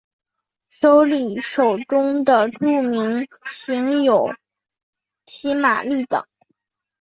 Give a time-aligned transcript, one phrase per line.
[0.69, 4.33] 首里手中的著名型有
[5.25, 6.25] 骑马立等。